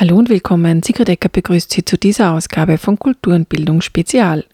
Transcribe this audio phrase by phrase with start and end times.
[0.00, 0.82] Hallo und willkommen.
[0.82, 4.46] Sigrid Ecker begrüßt Sie zu dieser Ausgabe von Kultur und Bildung Spezial.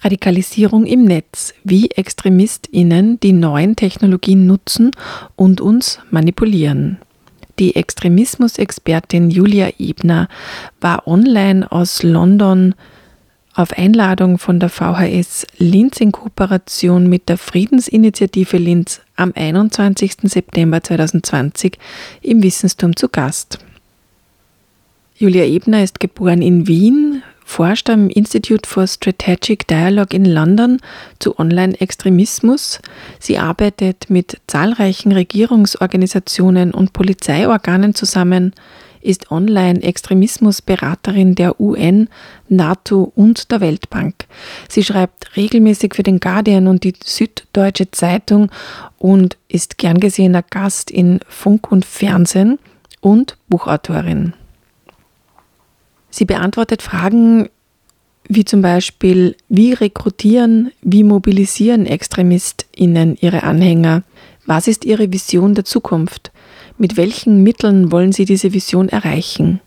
[0.00, 4.92] Radikalisierung im Netz, wie ExtremistInnen die neuen Technologien nutzen
[5.36, 6.96] und uns manipulieren.
[7.58, 10.30] Die Extremismusexpertin Julia Ebner
[10.80, 12.74] war online aus London
[13.54, 20.16] auf Einladung von der VHS Linz in Kooperation mit der Friedensinitiative Linz am 21.
[20.24, 21.78] September 2020
[22.22, 23.58] im Wissensturm zu Gast.
[25.16, 30.80] Julia Ebner ist geboren in Wien, forscht am Institute for Strategic Dialogue in London
[31.20, 32.80] zu Online-Extremismus.
[33.20, 38.54] Sie arbeitet mit zahlreichen Regierungsorganisationen und Polizeiorganen zusammen,
[39.04, 42.08] ist Online-Extremismusberaterin der UN,
[42.48, 44.14] NATO und der Weltbank.
[44.68, 48.50] Sie schreibt regelmäßig für den Guardian und die Süddeutsche Zeitung
[48.98, 52.58] und ist gern gesehener Gast in Funk und Fernsehen
[53.00, 54.32] und Buchautorin.
[56.10, 57.48] Sie beantwortet Fragen
[58.28, 64.02] wie zum Beispiel, wie rekrutieren, wie mobilisieren ExtremistInnen ihre Anhänger?
[64.46, 66.32] Was ist ihre Vision der Zukunft?
[66.76, 69.60] Mit welchen Mitteln wollen Sie diese Vision erreichen?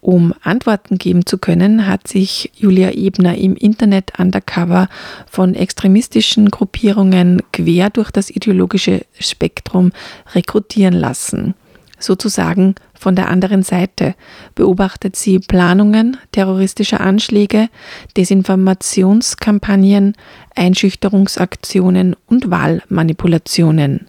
[0.00, 4.88] Um Antworten geben zu können, hat sich Julia Ebner im Internet undercover
[5.30, 9.92] von extremistischen Gruppierungen quer durch das ideologische Spektrum
[10.34, 11.54] rekrutieren lassen.
[11.98, 14.14] Sozusagen von der anderen Seite
[14.54, 17.70] beobachtet sie Planungen terroristischer Anschläge,
[18.16, 20.14] Desinformationskampagnen,
[20.54, 24.06] Einschüchterungsaktionen und Wahlmanipulationen.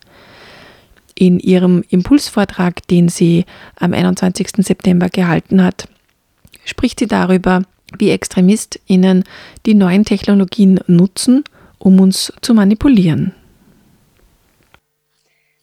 [1.18, 3.46] In ihrem Impulsvortrag, den sie
[3.80, 4.50] am 21.
[4.58, 5.88] September gehalten hat,
[6.66, 7.62] spricht sie darüber,
[7.98, 9.24] wie ExtremistInnen
[9.66, 11.44] die neuen Technologien nutzen,
[11.80, 13.34] um uns zu manipulieren.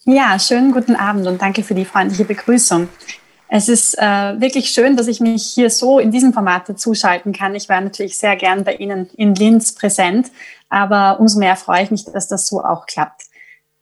[0.05, 2.89] Ja, schönen guten Abend und danke für die freundliche Begrüßung.
[3.48, 7.55] Es ist äh, wirklich schön, dass ich mich hier so in diesem Format dazuschalten kann.
[7.55, 10.30] Ich war natürlich sehr gern bei Ihnen in Linz präsent,
[10.70, 13.24] aber umso mehr freue ich mich, dass das so auch klappt.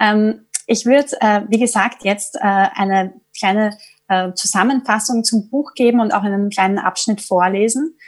[0.00, 3.76] Ähm, ich würde, äh, wie gesagt, jetzt äh, eine kleine
[4.06, 7.98] äh, Zusammenfassung zum Buch geben und auch einen kleinen Abschnitt vorlesen.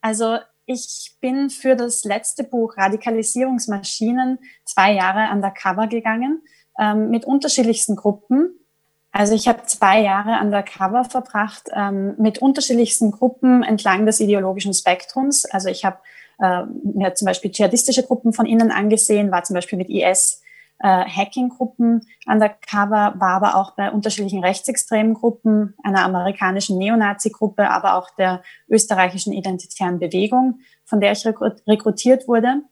[0.00, 6.42] Also ich bin für das letzte Buch Radikalisierungsmaschinen zwei Jahre undercover gegangen
[6.76, 8.50] ähm, mit unterschiedlichsten Gruppen.
[9.12, 15.44] Also ich habe zwei Jahre undercover verbracht ähm, mit unterschiedlichsten Gruppen entlang des ideologischen Spektrums.
[15.44, 15.98] Also ich habe
[16.40, 20.42] äh, mir zum Beispiel dschihadistische Gruppen von innen angesehen, war zum Beispiel mit IS
[20.80, 28.10] äh, Hacking-Gruppen undercover, war aber auch bei unterschiedlichen rechtsextremen Gruppen, einer amerikanischen Neonazi-Gruppe, aber auch
[28.16, 32.62] der österreichischen identitären Bewegung, von der ich rekrutiert wurde.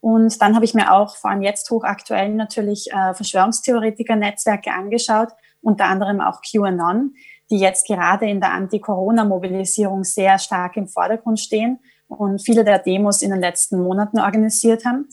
[0.00, 5.30] Und dann habe ich mir auch vor allem jetzt hochaktuell natürlich äh, Verschwörungstheoretiker-Netzwerke angeschaut,
[5.62, 7.14] unter anderem auch QAnon,
[7.50, 13.22] die jetzt gerade in der Anti-Corona-Mobilisierung sehr stark im Vordergrund stehen und viele der Demos
[13.22, 15.08] in den letzten Monaten organisiert haben.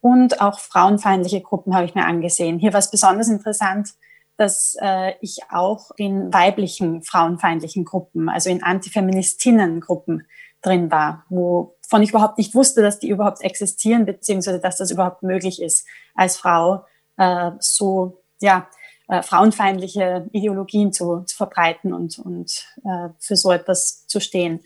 [0.00, 2.58] Und auch frauenfeindliche Gruppen habe ich mir angesehen.
[2.58, 3.90] Hier war es besonders interessant,
[4.36, 10.26] dass äh, ich auch in weiblichen frauenfeindlichen Gruppen, also in Antifeministinnen-Gruppen
[10.62, 15.22] drin war, wovon ich überhaupt nicht wusste, dass die überhaupt existieren, beziehungsweise dass das überhaupt
[15.22, 16.84] möglich ist, als Frau
[17.16, 18.68] äh, so ja
[19.08, 24.60] äh, frauenfeindliche Ideologien zu, zu verbreiten und, und äh, für so etwas zu stehen.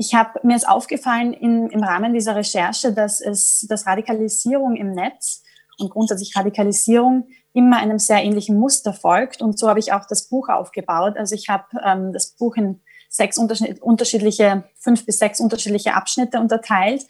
[0.00, 4.92] Ich habe mir ist aufgefallen in, im Rahmen dieser Recherche, dass es dass Radikalisierung im
[4.92, 5.42] Netz
[5.78, 9.42] und grundsätzlich Radikalisierung immer einem sehr ähnlichen Muster folgt.
[9.42, 11.16] Und so habe ich auch das Buch aufgebaut.
[11.16, 17.04] Also ich habe ähm, das Buch in sechs unterschiedliche, fünf bis sechs unterschiedliche Abschnitte unterteilt.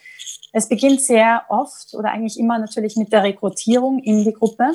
[0.55, 4.73] Es beginnt sehr oft oder eigentlich immer natürlich mit der Rekrutierung in die Gruppe.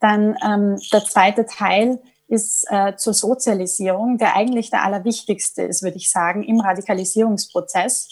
[0.00, 5.96] Dann ähm, der zweite Teil ist äh, zur Sozialisierung, der eigentlich der allerwichtigste ist, würde
[5.96, 8.08] ich sagen, im Radikalisierungsprozess.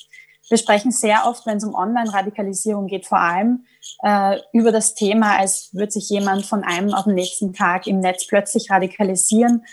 [0.49, 3.67] Wir sprechen sehr oft, wenn es um Online-Radikalisierung geht, vor allem
[4.03, 8.01] äh, über das Thema, als würde sich jemand von einem auf den nächsten Tag im
[8.01, 9.65] Netz plötzlich radikalisieren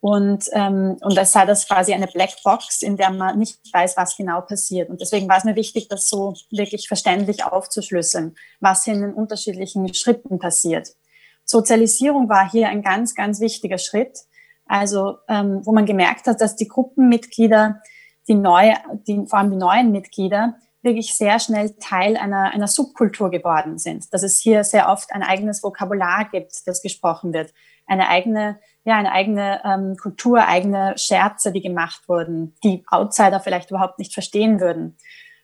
[0.00, 4.16] und, ähm, und als sei das quasi eine Blackbox, in der man nicht weiß, was
[4.16, 4.90] genau passiert.
[4.90, 9.92] Und deswegen war es mir wichtig, das so wirklich verständlich aufzuschlüsseln, was in den unterschiedlichen
[9.94, 10.90] Schritten passiert.
[11.46, 14.18] Sozialisierung war hier ein ganz, ganz wichtiger Schritt.
[14.66, 17.80] Also ähm, wo man gemerkt hat, dass die Gruppenmitglieder,
[18.28, 18.74] die neue,
[19.06, 24.12] die, vor allem die neuen Mitglieder, wirklich sehr schnell Teil einer, einer Subkultur geworden sind.
[24.12, 27.52] Dass es hier sehr oft ein eigenes Vokabular gibt, das gesprochen wird.
[27.86, 33.70] Eine eigene, ja, eine eigene ähm, Kultur, eigene Scherze, die gemacht wurden, die Outsider vielleicht
[33.70, 34.96] überhaupt nicht verstehen würden.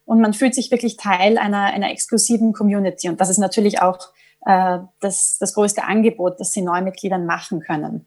[0.04, 3.08] Und man fühlt sich wirklich Teil einer, einer exklusiven Community.
[3.08, 3.98] Und das ist natürlich auch
[4.44, 8.06] äh, das, das größte Angebot, das sie Neumitgliedern machen können.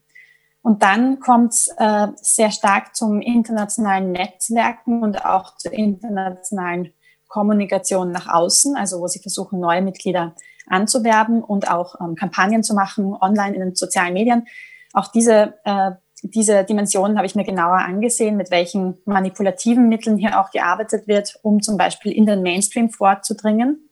[0.61, 6.91] Und dann kommt es äh, sehr stark zum internationalen Netzwerken und auch zur internationalen
[7.27, 10.35] Kommunikation nach außen, also wo sie versuchen, neue Mitglieder
[10.67, 14.47] anzuwerben und auch ähm, Kampagnen zu machen, online in den sozialen Medien.
[14.93, 15.91] Auch diese, äh,
[16.23, 21.37] diese Dimensionen habe ich mir genauer angesehen, mit welchen manipulativen Mitteln hier auch gearbeitet wird,
[21.43, 23.89] um zum Beispiel in den Mainstream vorzudringen.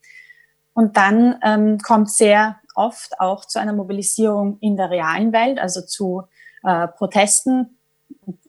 [0.73, 5.81] Und dann ähm, kommt sehr oft auch zu einer Mobilisierung in der realen Welt, also
[5.81, 6.23] zu
[6.63, 7.77] äh, Protesten,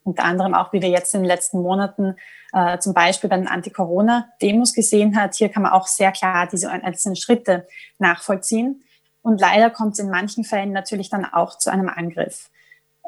[0.03, 2.15] unter anderem auch, wie wir jetzt in den letzten Monaten
[2.53, 5.35] äh, zum Beispiel bei den Anti-Corona-Demos gesehen hat.
[5.35, 7.67] Hier kann man auch sehr klar diese einzelnen Schritte
[7.99, 8.83] nachvollziehen.
[9.21, 12.49] Und leider kommt es in manchen Fällen natürlich dann auch zu einem Angriff.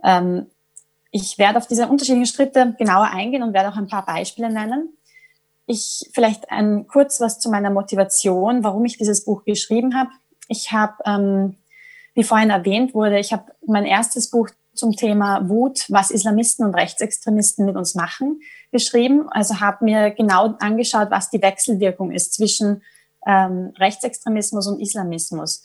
[0.03, 0.47] Ähm,
[1.11, 4.96] ich werde auf diese unterschiedlichen Schritte genauer eingehen und werde auch ein paar Beispiele nennen.
[5.67, 10.09] Ich vielleicht ein, kurz was zu meiner Motivation, warum ich dieses Buch geschrieben habe.
[10.47, 11.57] Ich habe, ähm,
[12.15, 16.73] wie vorhin erwähnt wurde, ich habe mein erstes Buch zum Thema Wut, was Islamisten und
[16.73, 18.39] Rechtsextremisten mit uns machen,
[18.71, 19.27] geschrieben.
[19.29, 22.81] Also habe mir genau angeschaut, was die Wechselwirkung ist zwischen
[23.25, 25.63] ähm, Rechtsextremismus und Islamismus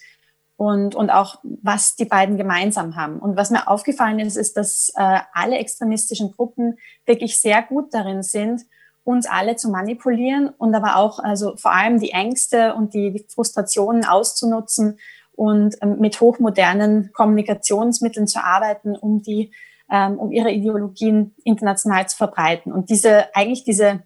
[0.56, 3.19] und, und auch, was die beiden gemeinsam haben.
[3.19, 8.22] Und was mir aufgefallen ist, ist, dass äh, alle extremistischen Gruppen wirklich sehr gut darin
[8.22, 8.62] sind,
[9.04, 14.04] uns alle zu manipulieren und aber auch, also vor allem die Ängste und die, Frustrationen
[14.04, 14.99] auszunutzen
[15.32, 19.52] und ähm, mit hochmodernen Kommunikationsmitteln zu arbeiten, um die,
[19.90, 22.72] ähm, um ihre Ideologien international zu verbreiten.
[22.72, 24.02] Und diese, eigentlich diese,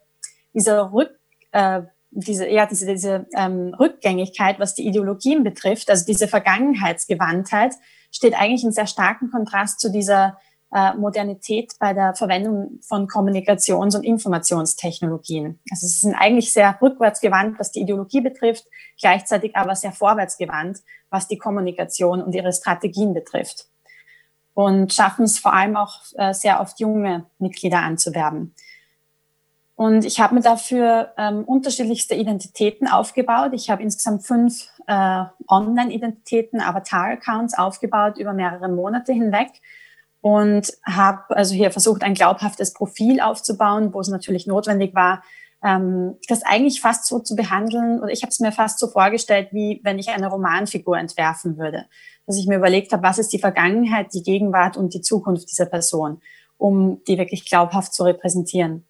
[0.55, 1.11] diese Rück,
[1.53, 7.75] äh, diese, ja, diese, diese ähm, Rückgängigkeit, was die Ideologien betrifft, also diese Vergangenheitsgewandtheit,
[8.11, 10.39] steht eigentlich in sehr starken Kontrast zu dieser
[10.73, 15.61] äh, Modernität bei der Verwendung von Kommunikations- und Informationstechnologien.
[15.71, 18.65] Also sie sind eigentlich sehr rückwärtsgewandt, was die Ideologie betrifft,
[19.01, 20.79] gleichzeitig aber sehr vorwärtsgewandt,
[21.09, 23.67] was die Kommunikation und ihre Strategien betrifft.
[24.55, 28.55] Und schaffen es vor allem auch äh, sehr oft junge Mitglieder anzuwerben.
[29.77, 33.51] Und ich habe mir dafür ähm, unterschiedlichste Identitäten aufgebaut.
[33.53, 39.51] Ich habe insgesamt fünf äh, Online-Identitäten, Avatar-Accounts aufgebaut über mehrere Monate hinweg
[40.21, 45.23] und habe also hier versucht, ein glaubhaftes Profil aufzubauen, wo es natürlich notwendig war,
[45.63, 49.49] ähm, das eigentlich fast so zu behandeln, oder ich habe es mir fast so vorgestellt,
[49.53, 51.87] wie wenn ich eine Romanfigur entwerfen würde.
[52.27, 55.67] Dass ich mir überlegt habe, was ist die Vergangenheit, die Gegenwart und die Zukunft dieser
[55.67, 56.21] Person,
[56.59, 58.87] um die wirklich glaubhaft zu repräsentieren.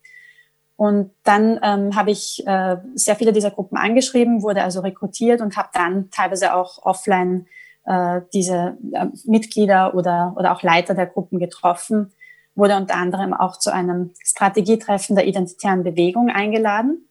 [0.76, 5.56] Und dann ähm, habe ich äh, sehr viele dieser Gruppen angeschrieben, wurde also rekrutiert und
[5.56, 7.46] habe dann teilweise auch offline
[7.86, 12.12] äh, diese äh, Mitglieder oder, oder auch Leiter der Gruppen getroffen,
[12.54, 17.08] wurde unter anderem auch zu einem Strategietreffen der identitären Bewegung eingeladen.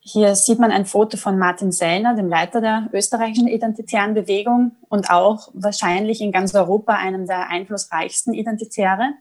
[0.00, 5.08] Hier sieht man ein Foto von Martin Sellner, dem Leiter der österreichischen identitären Bewegung und
[5.10, 9.12] auch wahrscheinlich in ganz Europa einem der einflussreichsten Identitäre.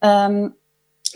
[0.00, 0.54] Ähm,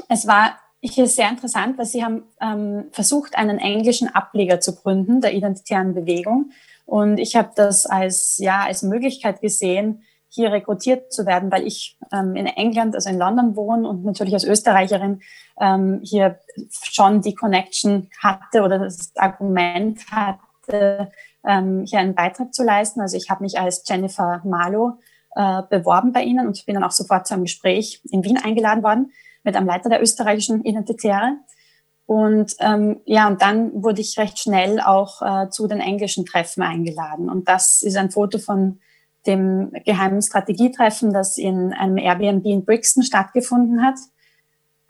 [0.09, 5.21] es war hier sehr interessant, weil sie haben ähm, versucht, einen englischen Ableger zu gründen
[5.21, 6.51] der identitären Bewegung
[6.85, 11.99] und ich habe das als, ja, als Möglichkeit gesehen, hier rekrutiert zu werden, weil ich
[12.11, 15.21] ähm, in England, also in London wohne und natürlich als Österreicherin
[15.61, 16.39] ähm, hier
[16.71, 21.13] schon die Connection hatte oder das Argument hatte,
[21.47, 23.03] ähm, hier einen Beitrag zu leisten.
[23.03, 24.99] Also ich habe mich als Jennifer Marlow
[25.35, 28.83] äh, beworben bei Ihnen und bin dann auch sofort zu einem Gespräch in Wien eingeladen
[28.83, 31.37] worden mit einem Leiter der österreichischen Identitäre.
[32.13, 36.63] Und ähm, ja, und dann wurde ich recht schnell auch äh, zu den englischen Treffen
[36.63, 37.31] eingeladen.
[37.31, 38.81] Und das ist ein Foto von
[39.27, 43.95] dem geheimen Strategietreffen, das in einem Airbnb in Brixton stattgefunden hat,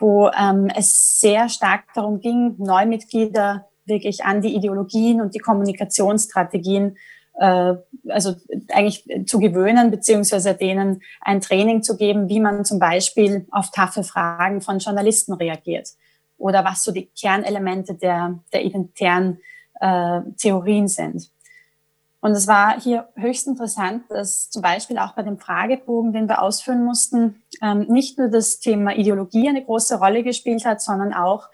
[0.00, 6.96] wo ähm, es sehr stark darum ging, Neumitglieder wirklich an die Ideologien und die Kommunikationsstrategien
[7.34, 7.74] äh,
[8.08, 8.34] also
[8.72, 14.02] eigentlich zu gewöhnen, beziehungsweise denen ein Training zu geben, wie man zum Beispiel auf taffe
[14.02, 15.90] Fragen von Journalisten reagiert
[16.42, 19.38] oder was so die Kernelemente der, der identitären
[19.80, 21.30] äh, Theorien sind.
[22.20, 26.40] Und es war hier höchst interessant, dass zum Beispiel auch bei dem Fragebogen, den wir
[26.40, 31.48] ausfüllen mussten, ähm, nicht nur das Thema Ideologie eine große Rolle gespielt hat, sondern auch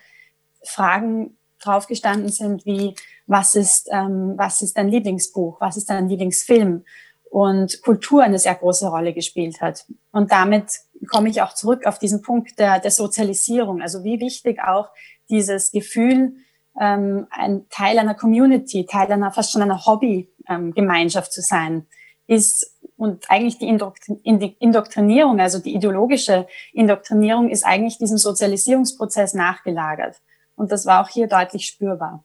[0.62, 2.94] Fragen draufgestanden sind wie,
[3.26, 6.84] was ist, ähm, was ist dein Lieblingsbuch, was ist dein Lieblingsfilm?
[7.30, 9.86] Und Kultur eine sehr große Rolle gespielt hat.
[10.12, 13.82] Und damit komme ich auch zurück auf diesen Punkt der, der Sozialisierung.
[13.82, 14.88] Also wie wichtig auch
[15.30, 16.36] dieses Gefühl,
[16.80, 21.86] ähm, ein Teil einer Community, Teil einer fast schon einer Hobby-Gemeinschaft ähm, zu sein,
[22.26, 30.20] ist und eigentlich die Indoktrinierung, also die ideologische Indoktrinierung ist eigentlich diesem Sozialisierungsprozess nachgelagert.
[30.56, 32.24] Und das war auch hier deutlich spürbar.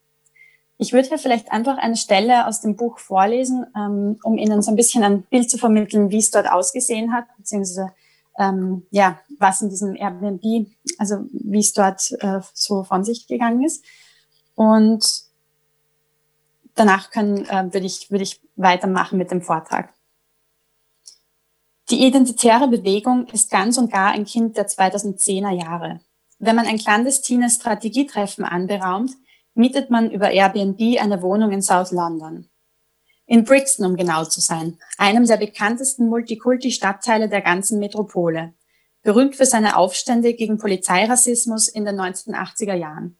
[0.79, 4.71] Ich würde hier vielleicht einfach eine Stelle aus dem Buch vorlesen, ähm, um Ihnen so
[4.71, 7.91] ein bisschen ein Bild zu vermitteln, wie es dort ausgesehen hat, beziehungsweise
[8.37, 13.63] ähm, ja, was in diesem Airbnb, also wie es dort äh, so von sich gegangen
[13.63, 13.83] ist.
[14.55, 15.05] Und
[16.75, 19.93] danach können, äh, würde ich, würde ich weitermachen mit dem Vortrag.
[21.89, 25.99] Die identitäre Bewegung ist ganz und gar ein Kind der 2010er Jahre.
[26.39, 29.11] Wenn man ein clandestines Strategietreffen anberaumt,
[29.53, 32.49] mietet man über Airbnb eine Wohnung in South London.
[33.25, 38.53] In Brixton, um genau zu sein, einem der bekanntesten Multikulti-Stadtteile der ganzen Metropole,
[39.01, 43.17] berühmt für seine Aufstände gegen Polizeirassismus in den 1980er Jahren.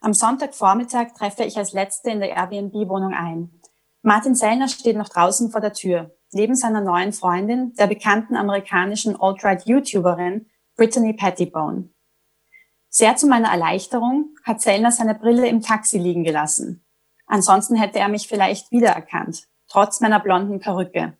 [0.00, 3.60] Am Sonntagvormittag treffe ich als Letzte in der Airbnb-Wohnung ein.
[4.02, 9.16] Martin Sellner steht noch draußen vor der Tür, neben seiner neuen Freundin, der bekannten amerikanischen
[9.18, 10.46] Alt-Right-YouTuberin
[10.76, 11.88] Brittany Pettibone.
[12.90, 16.83] Sehr zu meiner Erleichterung hat Sellner seine Brille im Taxi liegen gelassen.
[17.26, 21.16] Ansonsten hätte er mich vielleicht wiedererkannt, trotz meiner blonden Perücke.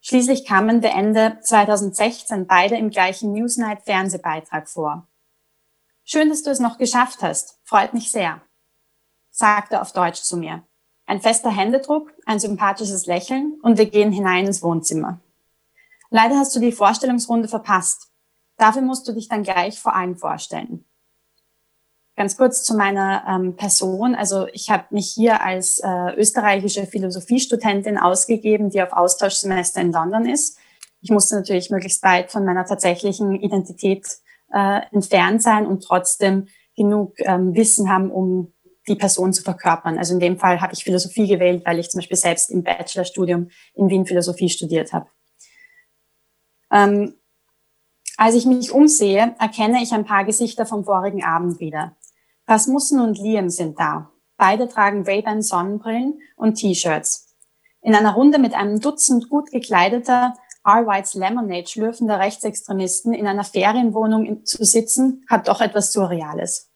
[0.00, 5.06] Schließlich kamen wir Ende 2016 beide im gleichen Newsnight Fernsehbeitrag vor.
[6.04, 7.60] Schön, dass du es noch geschafft hast.
[7.64, 8.40] Freut mich sehr.
[9.30, 10.64] Sagte auf Deutsch zu mir.
[11.06, 15.20] Ein fester Händedruck, ein sympathisches Lächeln und wir gehen hinein ins Wohnzimmer.
[16.08, 18.10] Leider hast du die Vorstellungsrunde verpasst.
[18.56, 20.84] Dafür musst du dich dann gleich vor allem vorstellen.
[22.20, 24.14] Ganz kurz zu meiner ähm, Person.
[24.14, 30.26] Also ich habe mich hier als äh, österreichische Philosophiestudentin ausgegeben, die auf Austauschsemester in London
[30.28, 30.58] ist.
[31.00, 34.06] Ich musste natürlich möglichst weit von meiner tatsächlichen Identität
[34.52, 38.52] äh, entfernt sein und trotzdem genug ähm, Wissen haben, um
[38.86, 39.96] die Person zu verkörpern.
[39.96, 43.48] Also in dem Fall habe ich Philosophie gewählt, weil ich zum Beispiel selbst im Bachelorstudium
[43.72, 45.06] in Wien Philosophie studiert habe.
[46.70, 47.14] Ähm,
[48.18, 51.96] als ich mich umsehe, erkenne ich ein paar Gesichter vom vorigen Abend wieder.
[52.50, 54.10] Rasmussen und Liam sind da.
[54.36, 57.36] Beide tragen Ray-Ban Sonnenbrillen und T-Shirts.
[57.80, 60.84] In einer Runde mit einem Dutzend gut gekleideter, R.
[60.84, 66.72] Whites Lemonade schlürfender Rechtsextremisten in einer Ferienwohnung zu sitzen, hat doch etwas Surreales.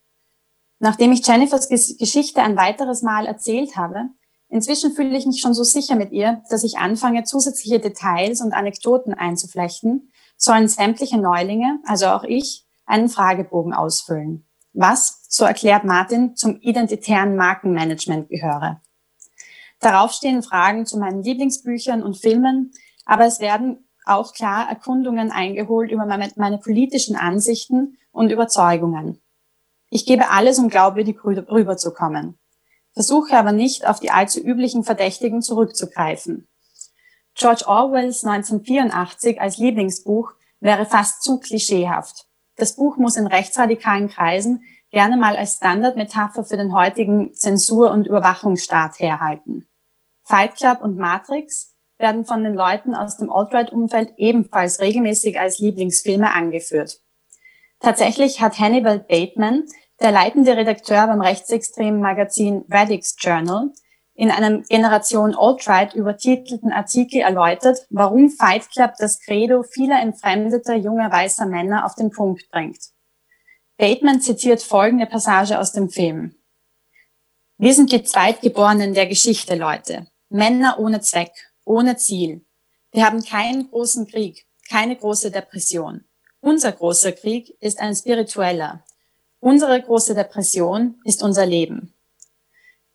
[0.79, 4.11] Nachdem ich Jennifers Geschichte ein weiteres Mal erzählt habe,
[4.49, 8.53] inzwischen fühle ich mich schon so sicher mit ihr, dass ich anfange, zusätzliche Details und
[8.53, 16.37] Anekdoten einzuflechten, sollen sämtliche Neulinge, also auch ich, einen Fragebogen ausfüllen was, so erklärt Martin,
[16.37, 18.81] zum identitären Markenmanagement gehöre.
[19.81, 22.73] Darauf stehen Fragen zu meinen Lieblingsbüchern und Filmen,
[23.05, 29.21] aber es werden auch klar Erkundungen eingeholt über meine, meine politischen Ansichten und Überzeugungen.
[29.91, 32.39] Ich gebe alles, um glaubwürdig rüberzukommen,
[32.93, 36.49] versuche aber nicht auf die allzu üblichen Verdächtigen zurückzugreifen.
[37.35, 42.27] George Orwells 1984 als Lieblingsbuch wäre fast zu klischeehaft.
[42.57, 48.07] Das Buch muss in rechtsradikalen Kreisen gerne mal als Standardmetapher für den heutigen Zensur- und
[48.07, 49.67] Überwachungsstaat herhalten.
[50.23, 56.33] Fight Club und Matrix werden von den Leuten aus dem Alt-Right-Umfeld ebenfalls regelmäßig als Lieblingsfilme
[56.33, 57.01] angeführt.
[57.81, 59.65] Tatsächlich hat Hannibal Bateman,
[60.01, 63.71] der leitende Redakteur beim rechtsextremen Magazin Radix Journal,
[64.15, 71.11] in einem Generation Alt-Right übertitelten Artikel erläutert, warum Fight Club das Credo vieler entfremdeter junger
[71.11, 72.79] weißer Männer auf den Punkt bringt.
[73.77, 76.37] Bateman zitiert folgende Passage aus dem Film.
[77.59, 80.07] Wir sind die Zweitgeborenen der Geschichte, Leute.
[80.29, 81.33] Männer ohne Zweck,
[81.65, 82.45] ohne Ziel.
[82.93, 86.05] Wir haben keinen großen Krieg, keine große Depression.
[86.41, 88.85] Unser großer Krieg ist ein spiritueller.
[89.41, 91.94] Unsere große Depression ist unser Leben.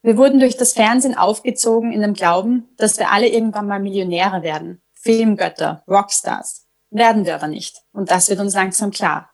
[0.01, 4.44] Wir wurden durch das Fernsehen aufgezogen in dem Glauben, dass wir alle irgendwann mal Millionäre
[4.44, 4.82] werden.
[4.94, 6.68] Filmgötter, Rockstars.
[6.89, 7.82] Werden wir aber nicht.
[7.91, 9.29] Und das wird uns langsam klar.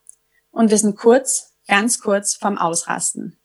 [0.51, 3.37] Und wir sind kurz, ganz kurz vom Ausrasten.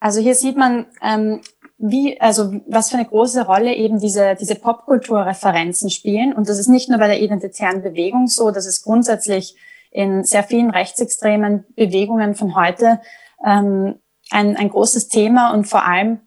[0.00, 1.40] Also hier sieht man, ähm,
[1.78, 6.32] wie, also was für eine große Rolle eben diese, diese Popkulturreferenzen spielen.
[6.32, 9.56] Und das ist nicht nur bei der identitären Bewegung so, das ist grundsätzlich
[9.90, 13.00] in sehr vielen rechtsextremen Bewegungen von heute
[13.46, 13.94] ähm,
[14.34, 16.20] ein, ein großes Thema und vor allem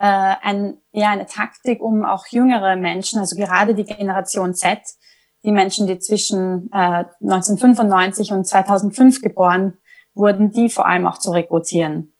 [0.00, 4.80] äh, ein, ja, eine Taktik, um auch jüngere Menschen, also gerade die Generation Z,
[5.44, 9.78] die Menschen, die zwischen äh, 1995 und 2005 geboren
[10.14, 12.14] wurden, die vor allem auch zu rekrutieren.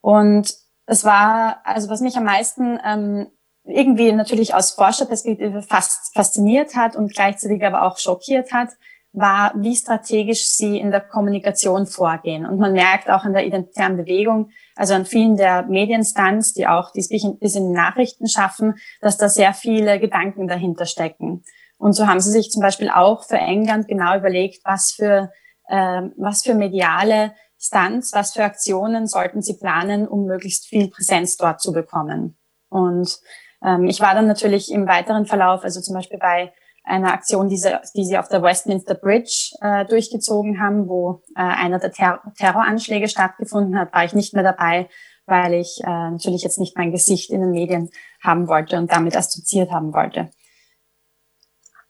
[0.00, 0.54] Und
[0.86, 3.26] es war, also was mich am meisten ähm,
[3.64, 8.70] irgendwie natürlich aus Forscherperspektive fast fasziniert hat und gleichzeitig aber auch schockiert hat,
[9.16, 12.44] war, wie strategisch sie in der Kommunikation vorgehen.
[12.46, 16.92] Und man merkt auch in der identitären Bewegung, also an vielen der Medienstunts, die auch
[16.92, 17.06] die
[17.40, 21.42] bis in Nachrichten schaffen, dass da sehr viele Gedanken dahinter stecken.
[21.78, 25.32] Und so haben sie sich zum Beispiel auch für England genau überlegt, was für,
[25.68, 31.36] äh, was für mediale Stunts, was für Aktionen sollten sie planen, um möglichst viel Präsenz
[31.36, 32.36] dort zu bekommen.
[32.68, 33.18] Und
[33.64, 36.52] ähm, ich war dann natürlich im weiteren Verlauf, also zum Beispiel bei
[36.86, 41.40] einer Aktion, die sie, die sie auf der Westminster Bridge äh, durchgezogen haben, wo äh,
[41.40, 44.88] einer der Ter Terroranschläge stattgefunden hat, war ich nicht mehr dabei,
[45.26, 47.90] weil ich äh, natürlich jetzt nicht mein Gesicht in den Medien
[48.22, 50.30] haben wollte und damit assoziiert haben wollte.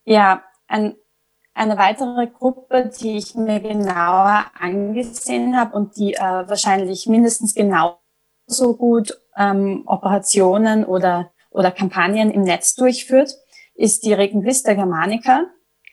[0.05, 0.97] Ja, ein,
[1.53, 7.99] eine weitere Gruppe, die ich mir genauer angesehen habe und die äh, wahrscheinlich mindestens genauso
[8.79, 13.37] gut ähm, Operationen oder, oder Kampagnen im Netz durchführt,
[13.77, 15.47] ist die Regenquista Germanica.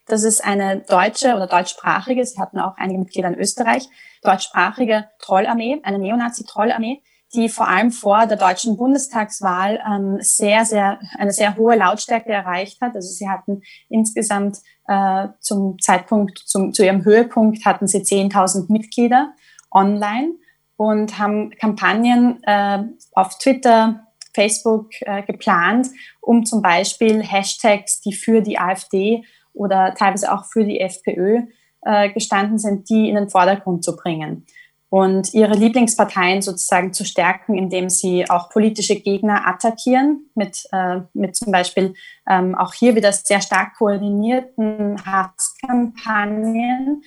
[0.05, 3.87] Das ist eine deutsche oder deutschsprachige, sie hatten auch einige Mitglieder in Österreich,
[4.21, 7.01] deutschsprachige Trollarmee, eine Neonazi-Trollarmee,
[7.33, 12.81] die vor allem vor der deutschen Bundestagswahl ähm, sehr, sehr, eine sehr hohe Lautstärke erreicht
[12.81, 12.95] hat.
[12.95, 19.33] Also sie hatten insgesamt äh, zum Zeitpunkt, zum, zu ihrem Höhepunkt hatten sie 10.000 Mitglieder
[19.71, 20.33] online
[20.75, 24.02] und haben Kampagnen äh, auf Twitter,
[24.33, 25.87] Facebook äh, geplant,
[26.21, 29.23] um zum Beispiel Hashtags, die für die AfD
[29.53, 31.41] oder teilweise auch für die FPÖ
[31.81, 34.45] äh, gestanden sind, die in den Vordergrund zu bringen
[34.93, 41.35] und ihre Lieblingsparteien sozusagen zu stärken, indem sie auch politische Gegner attackieren, mit, äh, mit
[41.35, 41.95] zum Beispiel
[42.29, 47.01] ähm, auch hier wieder sehr stark koordinierten Hasskampagnen,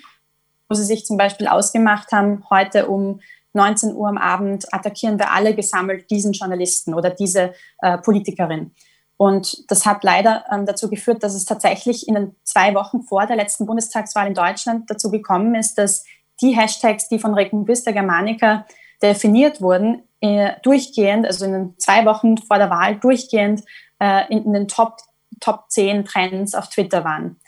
[0.69, 3.21] wo sie sich zum Beispiel ausgemacht haben, heute um
[3.57, 8.73] 19 Uhr am Abend attackieren wir alle gesammelt diesen Journalisten oder diese äh, Politikerin.
[9.17, 13.27] Und das hat leider ähm, dazu geführt, dass es tatsächlich in den zwei Wochen vor
[13.27, 16.05] der letzten Bundestagswahl in Deutschland dazu gekommen ist, dass
[16.43, 18.67] die Hashtags, die von Regenbüster Germanica
[19.03, 23.63] definiert wurden, äh, durchgehend, also in den zwei Wochen vor der Wahl durchgehend
[24.01, 24.99] äh, in, in, den Top,
[25.41, 27.41] Top 10 Trends auf Twitter waren.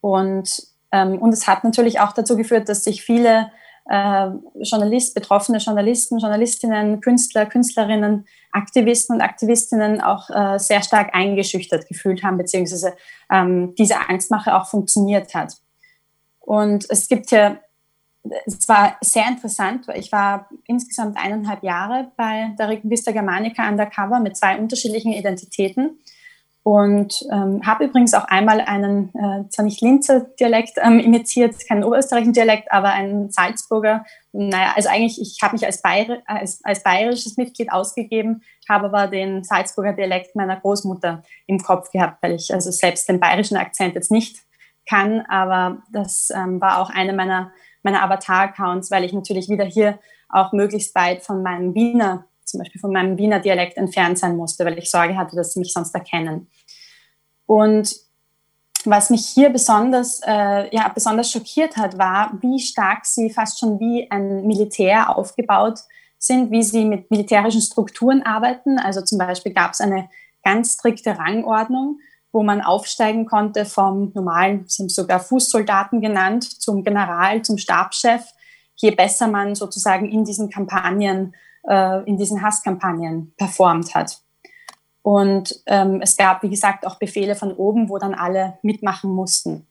[0.00, 0.62] Und,
[0.92, 3.50] ähm, und es hat natürlich auch dazu geführt, dass sich viele
[3.88, 4.30] äh,
[4.60, 12.22] Journalist, betroffene Journalisten, Journalistinnen, Künstler, Künstlerinnen, Aktivisten und Aktivistinnen auch äh, sehr stark eingeschüchtert gefühlt
[12.22, 12.94] haben, beziehungsweise
[13.30, 15.56] ähm, diese Angstmache auch funktioniert hat.
[16.40, 17.58] Und es gibt ja,
[18.46, 24.20] es war sehr interessant, weil ich war insgesamt eineinhalb Jahre bei der Regenvista Germanica undercover
[24.20, 25.98] mit zwei unterschiedlichen Identitäten
[26.62, 31.82] und ähm, habe übrigens auch einmal einen, äh, zwar nicht Linzer Dialekt ähm, imitiert, keinen
[31.82, 34.04] oberösterreichischen Dialekt, aber einen Salzburger.
[34.32, 39.06] Naja, also eigentlich, ich habe mich als, Bayer, als, als bayerisches Mitglied ausgegeben, habe aber
[39.06, 43.94] den Salzburger Dialekt meiner Großmutter im Kopf gehabt, weil ich also selbst den bayerischen Akzent
[43.94, 44.42] jetzt nicht
[44.86, 49.98] kann, aber das ähm, war auch eine meiner, meiner Avatar-Accounts, weil ich natürlich wieder hier
[50.28, 54.64] auch möglichst weit von meinem Wiener zum Beispiel von meinem Wiener Dialekt entfernt sein musste,
[54.64, 56.48] weil ich Sorge hatte, dass sie mich sonst erkennen.
[57.46, 57.94] Und
[58.84, 63.80] was mich hier besonders, äh, ja, besonders schockiert hat, war, wie stark sie fast schon
[63.80, 65.80] wie ein Militär aufgebaut
[66.18, 68.78] sind, wie sie mit militärischen Strukturen arbeiten.
[68.78, 70.08] Also zum Beispiel gab es eine
[70.44, 72.00] ganz strikte Rangordnung,
[72.32, 78.22] wo man aufsteigen konnte vom normalen, sind sogar Fußsoldaten genannt, zum General, zum Stabschef,
[78.76, 81.34] je besser man sozusagen in diesen Kampagnen
[81.68, 84.20] äh, in diesen Hasskampagnen performt hat.
[85.02, 89.66] Und ähm, es gab, wie gesagt, auch Befehle von oben, wo dann alle mitmachen mussten.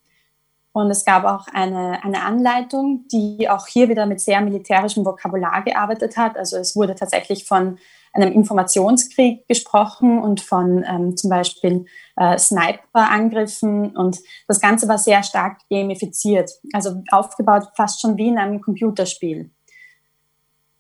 [0.72, 5.64] Und es gab auch eine, eine Anleitung, die auch hier wieder mit sehr militärischem Vokabular
[5.64, 6.38] gearbeitet hat.
[6.38, 7.80] Also es wurde tatsächlich von
[8.14, 13.96] einem Informationskrieg gesprochen und von ähm, zum Beispiel äh, Sniper-Angriffen.
[13.96, 19.52] Und das Ganze war sehr stark gamifiziert, also aufgebaut fast schon wie in einem Computerspiel.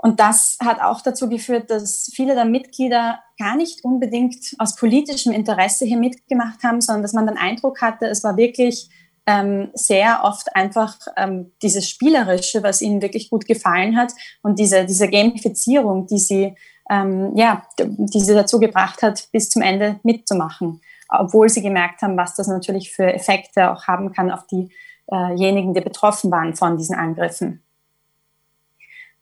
[0.07, 5.33] Und das hat auch dazu geführt, dass viele der Mitglieder gar nicht unbedingt aus politischem
[5.33, 8.89] Interesse hier mitgemacht haben, sondern dass man den Eindruck hatte, es war wirklich
[9.25, 14.85] ähm, sehr oft einfach ähm, dieses Spielerische, was ihnen wirklich gut gefallen hat und diese,
[14.85, 16.55] diese Gamifizierung, die sie,
[16.89, 20.79] ähm, ja, die sie dazu gebracht hat, bis zum Ende mitzumachen.
[21.09, 25.81] Obwohl sie gemerkt haben, was das natürlich für Effekte auch haben kann auf diejenigen, die
[25.81, 27.66] betroffen waren von diesen Angriffen.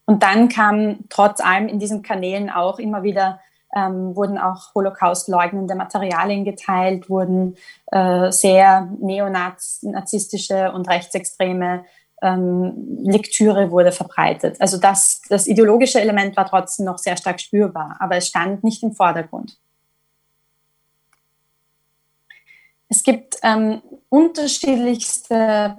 [0.06, 3.40] Und dann kam trotz allem in diesen Kanälen auch immer wieder
[3.76, 7.58] ähm, wurden auch Holocaust-leugnende Materialien geteilt, wurden
[7.92, 11.84] äh, sehr neonazistische und rechtsextreme
[12.22, 14.56] ähm, Lektüre wurde verbreitet.
[14.62, 18.82] Also das, das ideologische Element war trotzdem noch sehr stark spürbar, aber es stand nicht
[18.82, 19.58] im Vordergrund.
[22.88, 25.78] Es gibt ähm, unterschiedlichste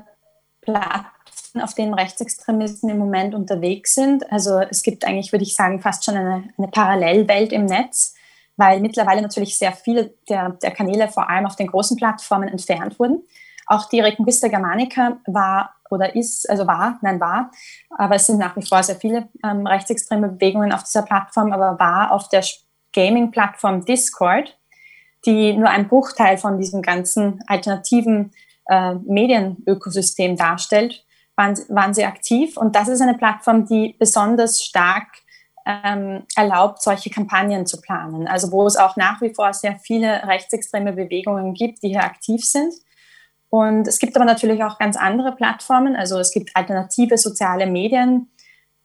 [1.57, 4.31] Plattformen, auf denen Rechtsextremisten im Moment unterwegs sind.
[4.31, 8.15] Also es gibt eigentlich, würde ich sagen, fast schon eine, eine Parallelwelt im Netz,
[8.57, 12.99] weil mittlerweile natürlich sehr viele der, der Kanäle vor allem auf den großen Plattformen entfernt
[12.99, 13.23] wurden.
[13.67, 17.51] Auch die Reconquista Germanica war oder ist, also war, nein, war,
[17.91, 21.79] aber es sind nach wie vor sehr viele ähm, rechtsextreme Bewegungen auf dieser Plattform, aber
[21.79, 22.45] war auf der
[22.93, 24.57] Gaming-Plattform Discord,
[25.27, 28.33] die nur ein Bruchteil von diesem ganzen alternativen
[28.69, 31.06] äh, Medienökosystem darstellt,
[31.37, 32.57] waren, waren sie aktiv.
[32.57, 35.07] Und das ist eine Plattform, die besonders stark
[35.67, 38.29] ähm, erlaubt, solche Kampagnen zu planen.
[38.29, 42.45] Also wo es auch nach wie vor sehr viele rechtsextreme Bewegungen gibt, die hier aktiv
[42.45, 42.73] sind.
[43.49, 45.97] Und es gibt aber natürlich auch ganz andere Plattformen.
[45.97, 48.31] Also es gibt alternative soziale Medien,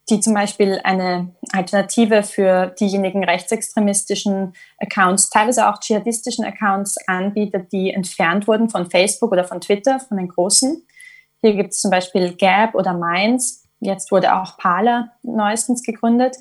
[0.09, 7.93] die zum Beispiel eine Alternative für diejenigen rechtsextremistischen Accounts, teilweise auch dschihadistischen Accounts anbietet, die
[7.93, 10.85] entfernt wurden von Facebook oder von Twitter, von den großen.
[11.41, 13.67] Hier gibt es zum Beispiel Gap oder Minds.
[13.79, 16.37] Jetzt wurde auch Parler neuestens gegründet.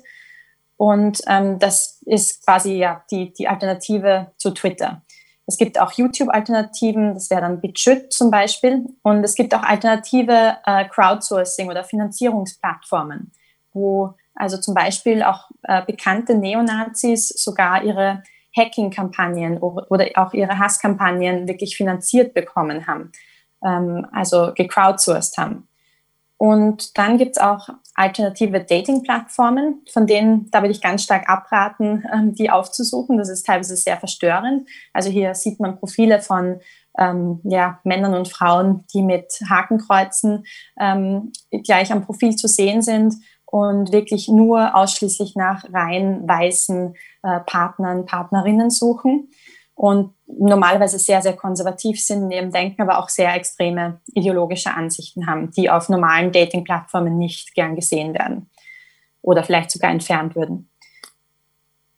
[0.77, 5.03] Und ähm, das ist quasi ja die, die Alternative zu Twitter.
[5.45, 8.85] Es gibt auch YouTube-Alternativen, das wäre dann BitChute zum Beispiel.
[9.03, 13.31] Und es gibt auch alternative äh, Crowdsourcing- oder Finanzierungsplattformen,
[13.73, 18.23] wo also zum Beispiel auch äh, bekannte Neonazis sogar ihre
[18.55, 23.11] Hacking-Kampagnen oder auch ihre Hasskampagnen wirklich finanziert bekommen haben,
[23.63, 25.67] ähm, also gecrowdsourced haben.
[26.37, 32.03] Und dann gibt es auch alternative Dating-Plattformen, von denen, da würde ich ganz stark abraten,
[32.11, 33.19] ähm, die aufzusuchen.
[33.19, 34.67] Das ist teilweise sehr verstörend.
[34.91, 36.59] Also hier sieht man Profile von
[36.97, 40.45] ähm, ja, Männern und Frauen, die mit Hakenkreuzen
[40.79, 41.31] ähm,
[41.63, 48.05] gleich am Profil zu sehen sind und wirklich nur ausschließlich nach rein weißen äh, Partnern,
[48.05, 49.29] Partnerinnen suchen
[49.75, 55.27] und normalerweise sehr, sehr konservativ sind in ihrem Denken, aber auch sehr extreme ideologische Ansichten
[55.27, 58.49] haben, die auf normalen Dating-Plattformen nicht gern gesehen werden
[59.21, 60.71] oder vielleicht sogar entfernt würden.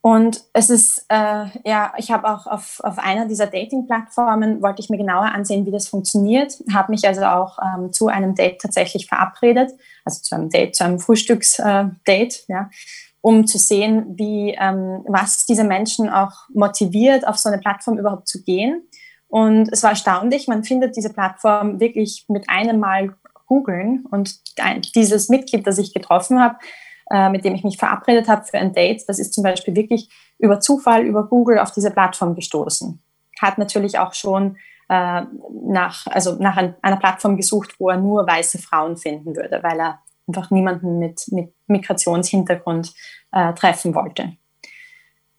[0.06, 4.90] Und es ist, äh, ja, ich habe auch auf, auf einer dieser Dating-Plattformen, wollte ich
[4.90, 9.08] mir genauer ansehen, wie das funktioniert, habe mich also auch ähm, zu einem Date tatsächlich
[9.08, 9.72] verabredet,
[10.04, 12.70] also zu einem Date, zu einem Frühstücksdate, äh, ja,
[13.24, 18.28] um zu sehen, wie, ähm, was diese Menschen auch motiviert, auf so eine Plattform überhaupt
[18.28, 18.86] zu gehen.
[19.30, 23.16] Und es war erstaunlich, man findet diese Plattform wirklich mit einem Mal
[23.48, 24.42] googeln und
[24.94, 26.58] dieses Mitglied, das ich getroffen habe,
[27.12, 30.10] äh, mit dem ich mich verabredet habe für ein Date, das ist zum Beispiel wirklich
[30.38, 33.02] über Zufall, über Google auf diese Plattform gestoßen.
[33.40, 34.58] Hat natürlich auch schon
[34.90, 35.22] äh,
[35.66, 39.80] nach, also nach ein, einer Plattform gesucht, wo er nur weiße Frauen finden würde, weil
[39.80, 42.94] er einfach niemanden mit, mit Migrationshintergrund
[43.32, 44.34] äh, treffen wollte.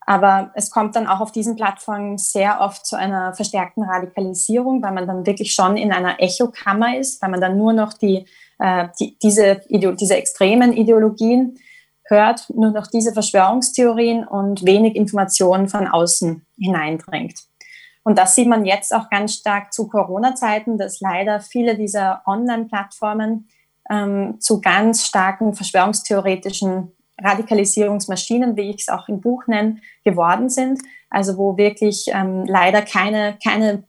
[0.06, 4.92] Aber es kommt dann auch auf diesen Plattformen sehr oft zu einer verstärkten Radikalisierung, weil
[4.92, 8.26] man dann wirklich schon in einer Echokammer ist, weil man dann nur noch die,
[8.58, 11.58] äh, die, diese, diese extremen Ideologien
[12.06, 17.38] hört, nur noch diese Verschwörungstheorien und wenig Informationen von außen hineindringt.
[18.02, 23.48] Und das sieht man jetzt auch ganz stark zu Corona-Zeiten, dass leider viele dieser Online-Plattformen
[23.90, 30.80] ähm, zu ganz starken verschwörungstheoretischen Radikalisierungsmaschinen, wie ich es auch im Buch nenne, geworden sind.
[31.10, 33.84] Also wo wirklich ähm, leider keine, keine,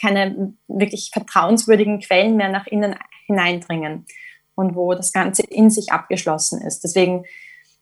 [0.00, 2.96] keine wirklich vertrauenswürdigen Quellen mehr nach innen
[3.26, 4.06] hineindringen
[4.54, 6.82] und wo das Ganze in sich abgeschlossen ist.
[6.82, 7.24] Deswegen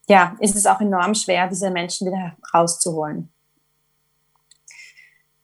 [0.08, 3.30] ja, ist es auch enorm schwer, diese Menschen wieder rauszuholen.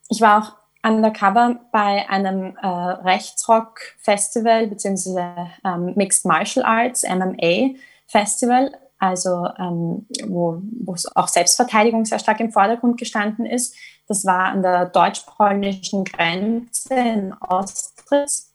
[0.09, 7.75] Ich war auch undercover bei einem äh, Rechtsrock-Festival beziehungsweise ähm, Mixed Martial Arts, MMA
[8.07, 13.75] Festival, also ähm, wo, wo auch Selbstverteidigung sehr stark im Vordergrund gestanden ist.
[14.09, 18.49] Das war an der deutsch-polnischen Grenze in Ostritz.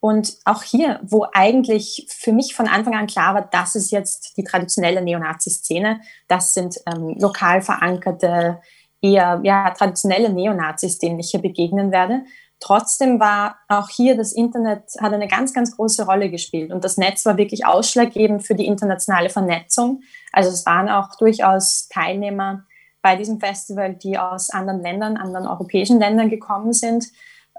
[0.00, 4.36] Und auch hier, wo eigentlich für mich von Anfang an klar war, das ist jetzt
[4.36, 8.60] die traditionelle Neonazi-Szene, das sind ähm, lokal verankerte
[9.02, 12.22] eher ja, traditionelle Neonazis, denen ich hier begegnen werde.
[12.60, 16.72] Trotzdem war auch hier das Internet, hat eine ganz, ganz große Rolle gespielt.
[16.72, 20.02] Und das Netz war wirklich ausschlaggebend für die internationale Vernetzung.
[20.32, 22.64] Also es waren auch durchaus Teilnehmer
[23.02, 27.06] bei diesem Festival, die aus anderen Ländern, anderen europäischen Ländern gekommen sind.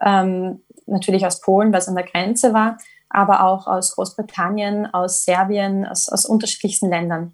[0.01, 2.77] Ähm, natürlich aus Polen, was an der Grenze war,
[3.09, 7.33] aber auch aus Großbritannien, aus Serbien, aus, aus unterschiedlichsten Ländern.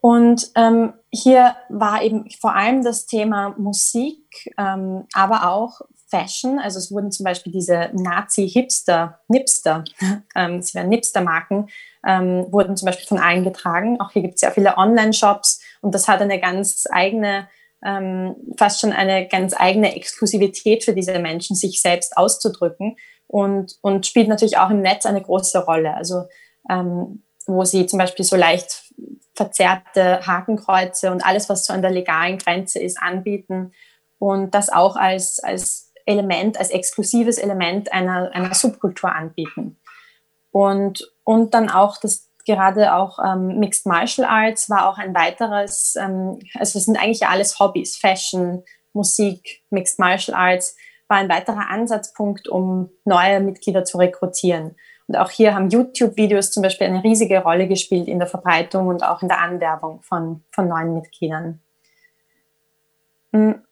[0.00, 6.58] Und ähm, hier war eben vor allem das Thema Musik, ähm, aber auch Fashion.
[6.58, 9.84] Also es wurden zum Beispiel diese Nazi-Hipster, Nipster,
[10.36, 11.68] ähm, sie werden Nipster-Marken,
[12.06, 14.00] ähm, wurden zum Beispiel von allen getragen.
[14.00, 17.48] Auch hier gibt es sehr viele Online-Shops und das hat eine ganz eigene,
[17.84, 24.06] ähm, fast schon eine ganz eigene Exklusivität für diese Menschen, sich selbst auszudrücken und, und
[24.06, 25.94] spielt natürlich auch im Netz eine große Rolle.
[25.94, 26.24] Also
[26.70, 28.84] ähm, wo sie zum Beispiel so leicht
[29.34, 33.72] verzerrte Hakenkreuze und alles, was so an der legalen Grenze ist, anbieten
[34.18, 39.78] und das auch als, als Element, als exklusives Element einer, einer Subkultur anbieten.
[40.50, 45.96] Und, und dann auch das gerade auch ähm, Mixed Martial Arts war auch ein weiteres,
[45.96, 50.76] ähm, also es sind eigentlich ja alles Hobbys, Fashion, Musik, Mixed Martial Arts,
[51.08, 54.76] war ein weiterer Ansatzpunkt, um neue Mitglieder zu rekrutieren.
[55.08, 59.04] Und auch hier haben YouTube-Videos zum Beispiel eine riesige Rolle gespielt in der Verbreitung und
[59.04, 61.60] auch in der Anwerbung von, von neuen Mitgliedern.
[63.32, 63.62] Hm.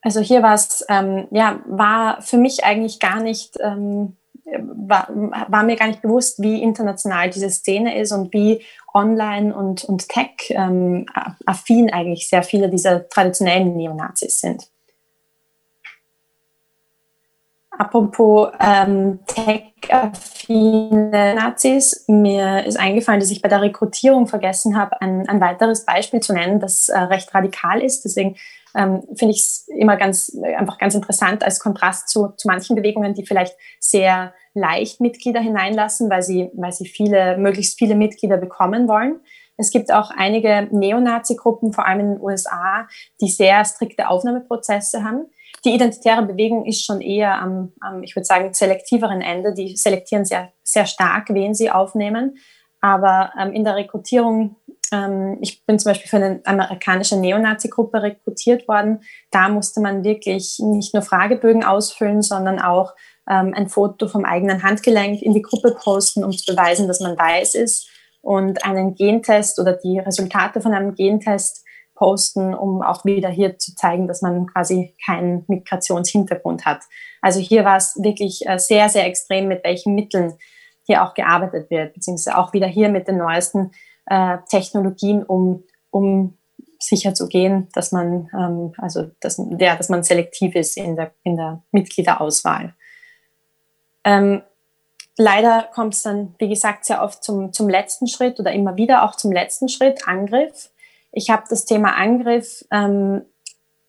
[0.00, 5.64] Also hier war es, ähm, ja, war für mich eigentlich gar nicht, ähm, war, war
[5.64, 8.62] mir gar nicht bewusst, wie international diese Szene ist und wie
[8.94, 11.04] online und, und tech ähm,
[11.44, 14.70] affin eigentlich sehr viele dieser traditionellen Neonazis sind.
[17.78, 25.28] Apropos ähm, tech-affine Nazis, mir ist eingefallen, dass ich bei der Rekrutierung vergessen habe, ein,
[25.28, 28.04] ein weiteres Beispiel zu nennen, das äh, recht radikal ist.
[28.04, 28.34] Deswegen
[28.74, 33.14] ähm, finde ich es immer ganz, einfach ganz interessant als Kontrast zu, zu manchen Bewegungen,
[33.14, 38.88] die vielleicht sehr leicht Mitglieder hineinlassen, weil sie, weil sie viele, möglichst viele Mitglieder bekommen
[38.88, 39.20] wollen.
[39.56, 42.88] Es gibt auch einige Neonazi-Gruppen, vor allem in den USA,
[43.20, 45.26] die sehr strikte Aufnahmeprozesse haben
[45.64, 49.54] die identitäre Bewegung ist schon eher am, am ich würde sagen, selektiveren Ende.
[49.54, 52.38] Die selektieren sehr, sehr stark, wen sie aufnehmen.
[52.80, 54.56] Aber ähm, in der Rekrutierung,
[54.92, 59.02] ähm, ich bin zum Beispiel für eine amerikanische Neonazi-Gruppe rekrutiert worden.
[59.30, 62.94] Da musste man wirklich nicht nur Fragebögen ausfüllen, sondern auch
[63.28, 67.18] ähm, ein Foto vom eigenen Handgelenk in die Gruppe posten, um zu beweisen, dass man
[67.18, 67.88] weiß ist.
[68.20, 71.64] Und einen Gentest oder die Resultate von einem Gentest
[71.98, 76.82] posten, um auch wieder hier zu zeigen, dass man quasi keinen Migrationshintergrund hat.
[77.20, 80.34] Also hier war es wirklich äh, sehr, sehr extrem, mit welchen Mitteln
[80.84, 83.72] hier auch gearbeitet wird, beziehungsweise auch wieder hier mit den neuesten
[84.06, 86.38] äh, Technologien, um, um
[86.78, 91.62] sicher dass man, ähm, also dass, ja, dass man selektiv ist in der, in der
[91.72, 92.74] Mitgliederauswahl.
[94.04, 94.42] Ähm,
[95.16, 99.02] leider kommt es dann, wie gesagt, sehr oft zum, zum letzten Schritt oder immer wieder
[99.02, 100.70] auch zum letzten Schritt, Angriff.
[101.12, 103.22] Ich habe das Thema Angriff ähm,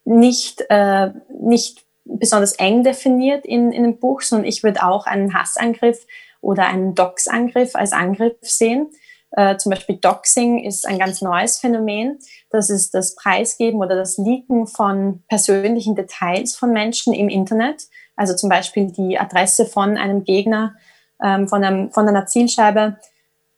[0.05, 5.33] nicht, äh, nicht besonders eng definiert in, in dem Buch, sondern ich würde auch einen
[5.33, 6.05] Hassangriff
[6.41, 8.89] oder einen Doxangriff als Angriff sehen.
[9.31, 12.17] Äh, zum Beispiel Doxing ist ein ganz neues Phänomen.
[12.49, 17.83] Das ist das Preisgeben oder das Leaken von persönlichen Details von Menschen im Internet.
[18.15, 20.75] Also zum Beispiel die Adresse von einem Gegner,
[21.23, 22.97] ähm, von, einem, von einer Zielscheibe.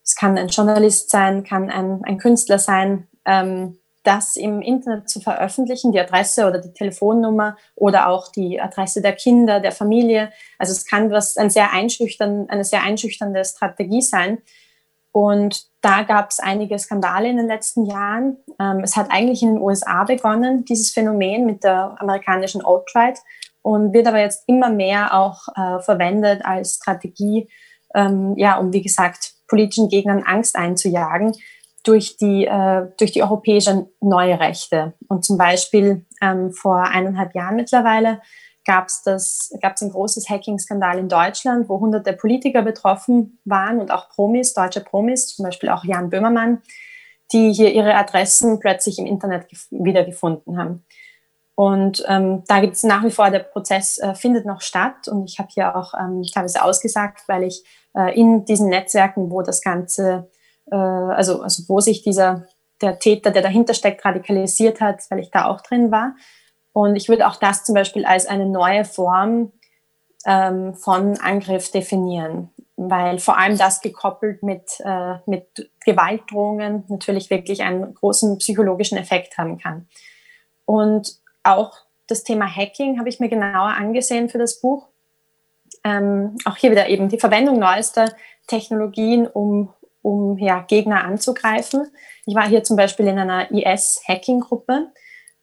[0.03, 5.19] Es kann ein Journalist sein, kann ein, ein Künstler sein, ähm, das im Internet zu
[5.19, 10.31] veröffentlichen, die Adresse oder die Telefonnummer oder auch die Adresse der Kinder, der Familie.
[10.57, 14.39] Also es kann was ein sehr einschüchtern, eine sehr einschüchternde Strategie sein.
[15.11, 18.37] Und da gab es einige Skandale in den letzten Jahren.
[18.59, 23.19] Ähm, es hat eigentlich in den USA begonnen, dieses Phänomen mit der amerikanischen Alt-Right
[23.61, 27.49] und wird aber jetzt immer mehr auch äh, verwendet als Strategie,
[27.93, 31.33] ähm, ja, um wie gesagt politischen Gegnern Angst einzujagen
[31.83, 34.93] durch die, äh, durch die europäische neue Rechte.
[35.07, 38.21] Und zum Beispiel ähm, vor eineinhalb Jahren mittlerweile
[38.65, 43.79] gab es das, gab es ein großes Hacking-Skandal in Deutschland, wo hunderte Politiker betroffen waren
[43.79, 46.61] und auch Promis, deutsche Promis, zum Beispiel auch Jan Böhmermann,
[47.31, 50.85] die hier ihre Adressen plötzlich im Internet wiedergefunden haben.
[51.55, 55.29] Und ähm, da gibt es nach wie vor, der Prozess äh, findet noch statt und
[55.29, 57.63] ich habe hier auch ähm, teilweise ausgesagt, weil ich
[57.95, 60.29] äh, in diesen Netzwerken, wo das Ganze
[60.71, 62.45] äh, also, also wo sich dieser,
[62.81, 66.15] der Täter, der dahinter steckt, radikalisiert hat, weil ich da auch drin war.
[66.73, 69.51] Und ich würde auch das zum Beispiel als eine neue Form
[70.25, 77.63] ähm, von Angriff definieren, weil vor allem das gekoppelt mit, äh, mit Gewaltdrohungen natürlich wirklich
[77.63, 79.87] einen großen psychologischen Effekt haben kann.
[80.65, 81.73] Und auch
[82.07, 84.87] das Thema Hacking habe ich mir genauer angesehen für das Buch.
[85.83, 88.13] Ähm, auch hier wieder eben die Verwendung neuester
[88.47, 91.87] Technologien, um um ja, Gegner anzugreifen.
[92.25, 94.91] Ich war hier zum Beispiel in einer IS-Hacking-Gruppe,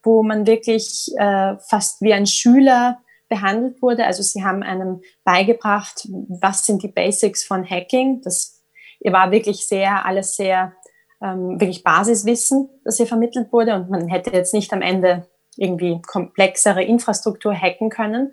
[0.03, 4.07] wo man wirklich äh, fast wie ein Schüler behandelt wurde.
[4.07, 6.09] Also sie haben einem beigebracht,
[6.41, 8.23] was sind die Basics von Hacking.
[8.23, 8.63] Das
[9.05, 10.73] war wirklich sehr, alles sehr,
[11.23, 13.75] ähm, wirklich Basiswissen, das hier vermittelt wurde.
[13.75, 18.33] Und man hätte jetzt nicht am Ende irgendwie komplexere Infrastruktur hacken können.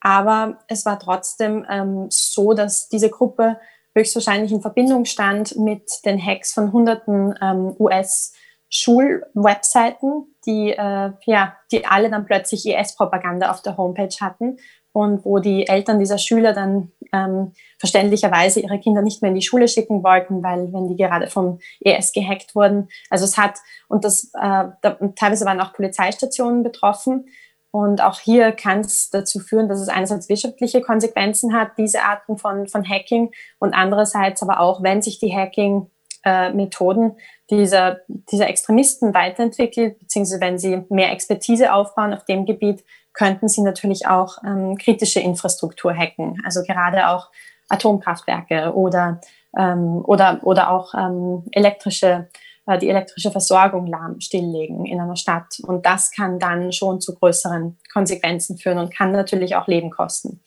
[0.00, 3.58] Aber es war trotzdem ähm, so, dass diese Gruppe
[3.94, 11.86] höchstwahrscheinlich in Verbindung stand mit den Hacks von hunderten ähm, US-Schulwebseiten, die, äh, ja, die
[11.86, 14.58] alle dann plötzlich IS-Propaganda auf der Homepage hatten
[14.92, 19.46] und wo die Eltern dieser Schüler dann ähm, verständlicherweise ihre Kinder nicht mehr in die
[19.46, 22.88] Schule schicken wollten, weil wenn die gerade vom IS gehackt wurden.
[23.08, 27.26] Also es hat, und das äh, da, teilweise waren auch Polizeistationen betroffen.
[27.72, 32.36] Und auch hier kann es dazu führen, dass es einerseits wirtschaftliche Konsequenzen hat, diese Arten
[32.36, 37.16] von, von Hacking, und andererseits aber auch, wenn sich die Hacking-Methoden
[37.48, 43.62] dieser, dieser Extremisten weiterentwickelt, beziehungsweise wenn sie mehr Expertise aufbauen auf dem Gebiet, könnten sie
[43.62, 46.40] natürlich auch ähm, kritische Infrastruktur hacken.
[46.44, 47.30] Also gerade auch
[47.68, 49.20] Atomkraftwerke oder,
[49.56, 52.28] ähm, oder, oder auch ähm, elektrische
[52.66, 55.58] die elektrische Versorgung lahm stilllegen in einer Stadt.
[55.62, 60.42] Und das kann dann schon zu größeren Konsequenzen führen und kann natürlich auch Leben kosten.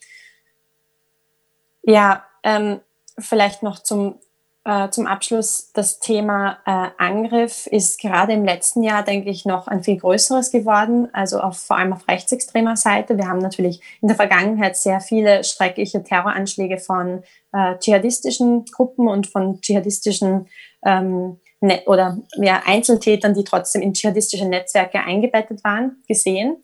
[1.82, 2.80] Ja, ähm,
[3.18, 4.18] vielleicht noch zum,
[4.64, 9.66] äh, zum Abschluss das Thema äh, Angriff ist gerade im letzten Jahr, denke ich, noch
[9.66, 13.18] ein viel größeres geworden, also auf, vor allem auf rechtsextremer Seite.
[13.18, 17.22] Wir haben natürlich in der Vergangenheit sehr viele schreckliche Terroranschläge von
[17.52, 20.48] äh, dschihadistischen Gruppen und von dschihadistischen
[20.86, 26.62] ähm, Ne-, oder ja, Einzeltätern, die trotzdem in dschihadistische Netzwerke eingebettet waren, gesehen,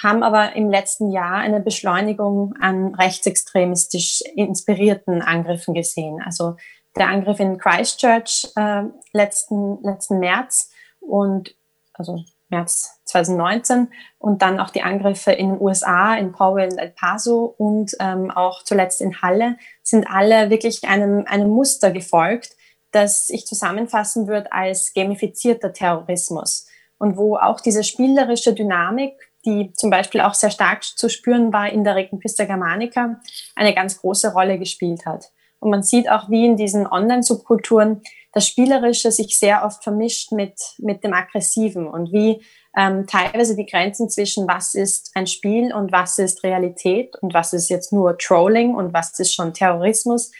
[0.00, 6.22] haben aber im letzten Jahr eine Beschleunigung an rechtsextremistisch inspirierten Angriffen gesehen.
[6.24, 6.54] Also
[6.96, 11.56] der Angriff in Christchurch äh, letzten, letzten März und
[11.92, 13.88] also März 2019
[14.18, 18.62] und dann auch die Angriffe in den USA, in Powell, El Paso und ähm, auch
[18.62, 22.56] zuletzt in Halle sind alle wirklich einem, einem Muster gefolgt,
[22.92, 26.66] das ich zusammenfassen würde als gamifizierter Terrorismus
[26.98, 29.14] und wo auch diese spielerische Dynamik,
[29.46, 33.20] die zum Beispiel auch sehr stark zu spüren war in der Regenpista Germanica,
[33.56, 35.30] eine ganz große Rolle gespielt hat.
[35.60, 40.54] Und man sieht auch, wie in diesen Online-Subkulturen das Spielerische sich sehr oft vermischt mit,
[40.78, 42.42] mit dem Aggressiven und wie
[42.76, 47.52] ähm, teilweise die Grenzen zwischen was ist ein Spiel und was ist Realität und was
[47.52, 50.30] ist jetzt nur Trolling und was ist schon Terrorismus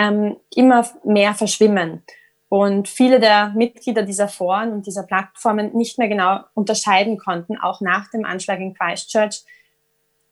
[0.00, 2.02] ähm, immer mehr verschwimmen.
[2.48, 7.80] Und viele der Mitglieder dieser Foren und dieser Plattformen nicht mehr genau unterscheiden konnten, auch
[7.80, 9.44] nach dem Anschlag in Christchurch,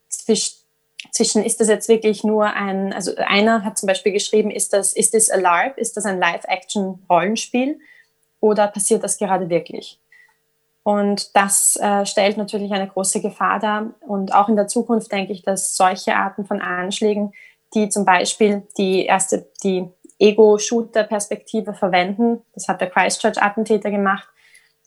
[0.09, 4.95] zwischen, ist das jetzt wirklich nur ein, also einer hat zum Beispiel geschrieben, ist das,
[4.95, 7.79] ist das a LARP, ist das ein Live-Action-Rollenspiel
[8.41, 10.01] oder passiert das gerade wirklich?
[10.83, 13.91] Und das äh, stellt natürlich eine große Gefahr dar.
[14.01, 17.33] Und auch in der Zukunft denke ich, dass solche Arten von Anschlägen
[17.75, 22.43] die zum Beispiel die erste, die Ego-Shooter-Perspektive verwenden.
[22.55, 24.29] Das hat der Christchurch-Attentäter gemacht.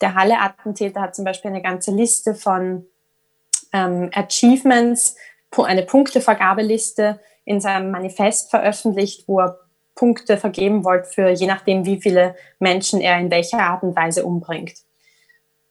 [0.01, 2.85] Der Halle-Attentäter hat zum Beispiel eine ganze Liste von
[3.71, 5.15] ähm, Achievements,
[5.57, 9.59] eine Punktevergabeliste in seinem Manifest veröffentlicht, wo er
[9.95, 14.25] Punkte vergeben wollte für je nachdem, wie viele Menschen er in welcher Art und Weise
[14.25, 14.73] umbringt.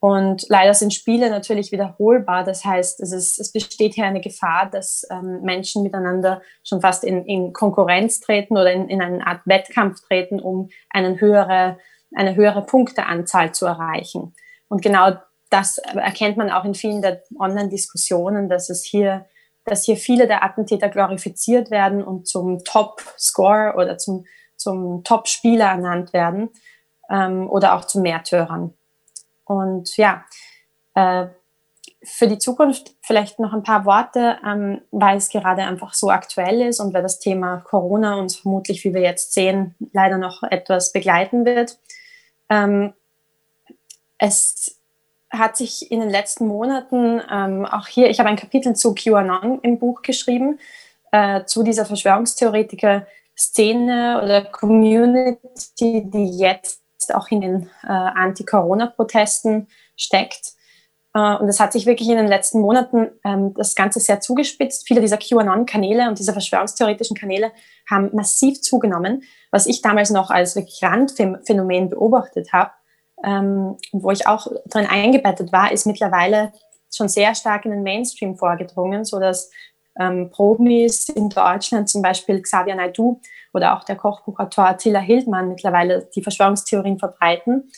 [0.00, 2.42] Und leider sind Spiele natürlich wiederholbar.
[2.42, 7.04] Das heißt, es, ist, es besteht hier eine Gefahr, dass ähm, Menschen miteinander schon fast
[7.04, 11.78] in, in Konkurrenz treten oder in, in eine Art Wettkampf treten, um einen höhere,
[12.14, 14.34] eine höhere Punkteanzahl zu erreichen.
[14.68, 15.12] Und genau
[15.50, 19.26] das erkennt man auch in vielen der Online-Diskussionen, dass es hier,
[19.64, 24.24] dass hier viele der Attentäter glorifiziert werden und zum Top-Score oder zum,
[24.56, 26.48] zum Top-Spieler ernannt werden
[27.10, 28.74] ähm, oder auch zu Märtyrern.
[29.50, 30.24] Und ja,
[30.94, 31.26] äh,
[32.04, 36.62] für die Zukunft vielleicht noch ein paar Worte, ähm, weil es gerade einfach so aktuell
[36.62, 40.92] ist und weil das Thema Corona uns vermutlich, wie wir jetzt sehen, leider noch etwas
[40.92, 41.80] begleiten wird.
[42.48, 42.92] Ähm,
[44.18, 44.78] es
[45.30, 49.58] hat sich in den letzten Monaten ähm, auch hier, ich habe ein Kapitel zu QAnon
[49.62, 50.60] im Buch geschrieben,
[51.10, 56.80] äh, zu dieser Verschwörungstheoretiker-Szene oder Community, die jetzt
[57.14, 60.52] auch in den äh, Anti-Corona-Protesten steckt.
[61.14, 64.86] Äh, und es hat sich wirklich in den letzten Monaten ähm, das Ganze sehr zugespitzt.
[64.86, 67.52] Viele dieser QAnon-Kanäle und dieser verschwörungstheoretischen Kanäle
[67.88, 72.70] haben massiv zugenommen, was ich damals noch als wirklich Randphänomen beobachtet habe.
[73.22, 76.52] Ähm, wo ich auch drin eingebettet war, ist mittlerweile
[76.92, 79.50] schon sehr stark in den Mainstream vorgedrungen, so dass
[79.98, 83.20] ähm, Promis in Deutschland, zum Beispiel Xavier Naidoo,
[83.52, 87.70] oder auch der Kochbuchautor Attila Hildmann mittlerweile die Verschwörungstheorien verbreiten.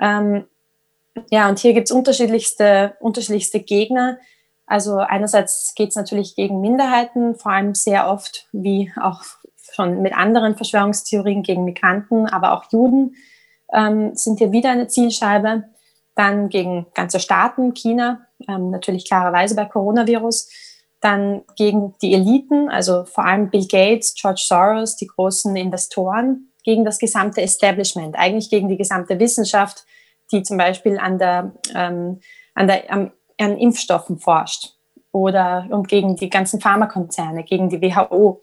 [0.00, 0.44] Ähm,
[1.30, 4.18] ja, und hier gibt es unterschiedlichste, unterschiedlichste Gegner.
[4.66, 9.22] Also einerseits geht es natürlich gegen Minderheiten, vor allem sehr oft, wie auch
[9.72, 13.14] schon mit anderen Verschwörungstheorien gegen Migranten, aber auch Juden
[13.72, 15.64] ähm, sind hier wieder eine Zielscheibe.
[16.16, 20.48] Dann gegen ganze Staaten, China, ähm, natürlich klarerweise bei Coronavirus
[21.04, 26.86] dann gegen die Eliten, also vor allem Bill Gates, George Soros, die großen Investoren, gegen
[26.86, 29.84] das gesamte Establishment, eigentlich gegen die gesamte Wissenschaft,
[30.32, 32.20] die zum Beispiel an, der, ähm,
[32.54, 34.72] an, der, an, an Impfstoffen forscht
[35.12, 38.40] oder und gegen die ganzen Pharmakonzerne, gegen die WHO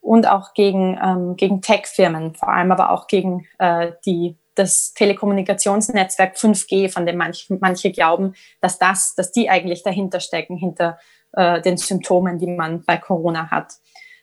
[0.00, 6.36] und auch gegen, ähm, gegen Tech-Firmen, vor allem aber auch gegen äh, die das Telekommunikationsnetzwerk
[6.36, 10.98] 5G, von dem manch, manche glauben, dass das, dass die eigentlich dahinter stecken, hinter
[11.32, 13.72] äh, den Symptomen, die man bei Corona hat.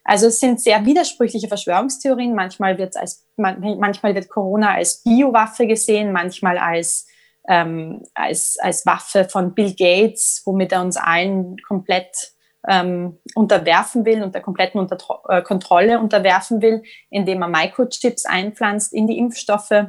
[0.04, 2.36] Also es sind sehr widersprüchliche Verschwörungstheorien.
[2.36, 7.08] Manchmal wird als manchmal wird Corona als Biowaffe gesehen, manchmal als
[7.48, 12.36] ähm, als als Waffe von Bill Gates, womit er uns allen komplett
[12.68, 14.98] ähm, unterwerfen will und der kompletten unter
[15.28, 19.88] äh, Kontrolle unterwerfen will, indem er Microchips einpflanzt in die Impfstoffe.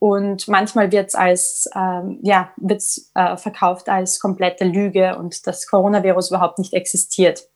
[0.00, 5.66] Und manchmal wird es als ähm, ja wird's, äh, verkauft als komplette Lüge und das
[5.66, 7.48] Coronavirus überhaupt nicht existiert.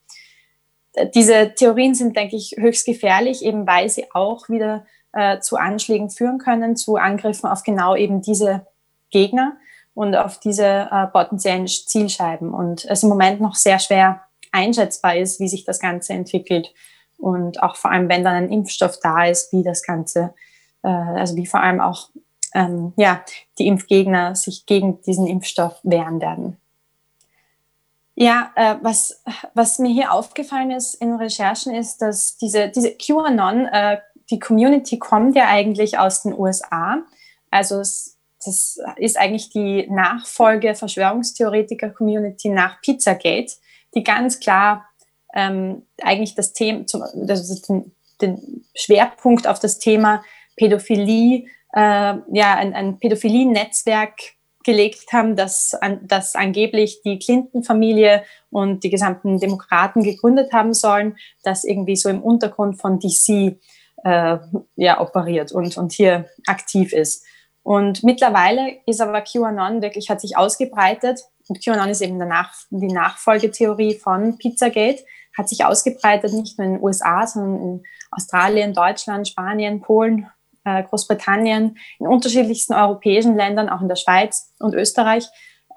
[1.14, 6.10] Diese Theorien sind, denke ich, höchst gefährlich, eben weil sie auch wieder äh, zu Anschlägen
[6.10, 8.66] führen können, zu Angriffen auf genau eben diese
[9.10, 9.56] Gegner
[9.94, 12.52] und auf diese äh, potenziellen Zielscheiben.
[12.52, 16.74] Und es im Moment noch sehr schwer einschätzbar ist, wie sich das Ganze entwickelt.
[17.18, 20.34] Und auch vor allem, wenn dann ein Impfstoff da ist, wie das Ganze,
[20.82, 22.10] äh, also wie vor allem auch
[22.54, 23.24] ähm, ja,
[23.58, 26.56] die Impfgegner sich gegen diesen Impfstoff wehren werden.
[28.14, 29.22] Ja, äh, was,
[29.54, 33.98] was mir hier aufgefallen ist in Recherchen ist, dass diese, diese QAnon, äh,
[34.30, 37.02] die Community kommt ja eigentlich aus den USA.
[37.50, 43.52] Also es, das ist eigentlich die Nachfolge Verschwörungstheoretiker-Community nach Pizzagate
[43.94, 44.88] die ganz klar
[45.34, 46.84] ähm, eigentlich das Thema,
[47.14, 50.22] das den, den Schwerpunkt auf das Thema
[50.56, 54.14] Pädophilie, äh, ja, ein, ein Pädophilie-Netzwerk
[54.64, 61.16] gelegt haben, das, an, das angeblich die Clinton-Familie und die gesamten Demokraten gegründet haben sollen,
[61.42, 63.58] das irgendwie so im Untergrund von DC
[64.04, 64.38] äh,
[64.76, 67.24] ja, operiert und, und hier aktiv ist.
[67.62, 72.92] Und mittlerweile ist aber QAnon wirklich, hat sich ausgebreitet und QAnon ist eben Nach die
[72.92, 75.04] Nachfolgetheorie von Pizzagate,
[75.36, 80.28] hat sich ausgebreitet nicht nur in den USA, sondern in Australien, Deutschland, Spanien, Polen,
[80.64, 85.26] äh, Großbritannien, in unterschiedlichsten europäischen Ländern, auch in der Schweiz und Österreich,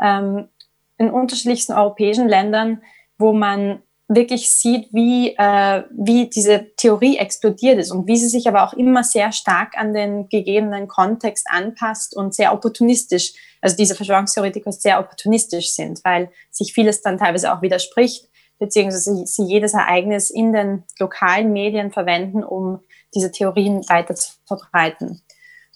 [0.01, 0.49] ähm,
[0.97, 2.81] in unterschiedlichsten europäischen Ländern,
[3.17, 8.47] wo man wirklich sieht, wie, äh, wie diese Theorie explodiert ist und wie sie sich
[8.47, 13.95] aber auch immer sehr stark an den gegebenen Kontext anpasst und sehr opportunistisch, also diese
[13.95, 18.29] Verschwörungstheoretiker sehr opportunistisch sind, weil sich vieles dann teilweise auch widerspricht,
[18.59, 22.79] beziehungsweise sie jedes Ereignis in den lokalen Medien verwenden, um
[23.13, 25.21] diese Theorien weiter zu verbreiten.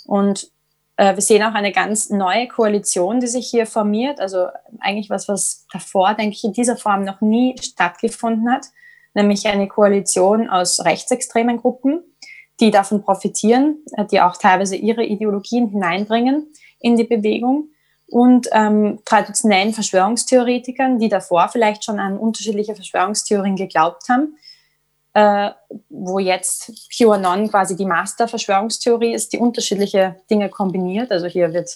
[0.06, 0.52] Und
[0.98, 4.20] äh, wir sehen auch eine ganz neue Koalition, die sich hier formiert.
[4.20, 4.48] Also
[4.80, 8.66] eigentlich was, was davor, denke ich, in dieser Form noch nie stattgefunden hat.
[9.14, 12.04] Nämlich eine Koalition aus rechtsextremen Gruppen,
[12.60, 17.70] die davon profitieren, äh, die auch teilweise ihre Ideologien hineinbringen in die Bewegung
[18.12, 24.38] und ähm, traditionellen Verschwörungstheoretikern, die davor vielleicht schon an unterschiedliche Verschwörungstheorien geglaubt haben,
[25.14, 25.51] äh,
[25.89, 31.12] wo jetzt QAnon quasi die Master-Verschwörungstheorie ist, die unterschiedliche Dinge kombiniert.
[31.12, 31.70] Also hier wird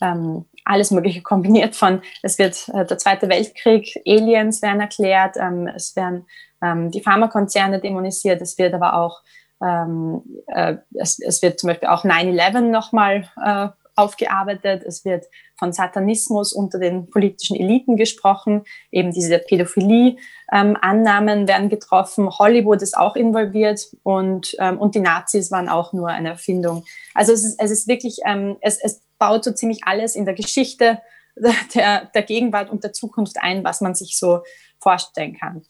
[0.00, 5.68] ähm, alles Mögliche kombiniert von, es wird äh, der Zweite Weltkrieg, Aliens werden erklärt, ähm,
[5.74, 6.26] es werden
[6.62, 9.20] ähm, die Pharmakonzerne dämonisiert, es wird aber auch,
[9.62, 13.68] ähm, äh, es, es wird zum Beispiel auch 9-11 nochmal äh,
[14.00, 14.82] aufgearbeitet.
[14.86, 15.26] Es wird
[15.58, 18.64] von Satanismus unter den politischen Eliten gesprochen.
[18.90, 22.30] Eben diese Pädophilie-Annahmen ähm, werden getroffen.
[22.30, 26.84] Hollywood ist auch involviert und, ähm, und die Nazis waren auch nur eine Erfindung.
[27.14, 30.34] Also es ist, es ist wirklich, ähm, es, es baut so ziemlich alles in der
[30.34, 31.00] Geschichte
[31.74, 34.40] der, der Gegenwart und der Zukunft ein, was man sich so
[34.78, 35.62] vorstellen kann.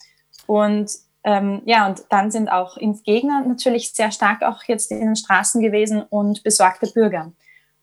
[0.47, 0.91] Und
[1.23, 5.61] ähm, ja, und dann sind auch Impfgegner natürlich sehr stark auch jetzt in den Straßen
[5.61, 7.33] gewesen und besorgte Bürger.